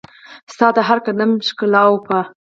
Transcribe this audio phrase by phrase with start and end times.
[0.53, 2.19] ستا د هرقدم ښکالو به